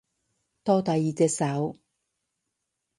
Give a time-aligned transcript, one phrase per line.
[0.63, 1.75] 到第二隻手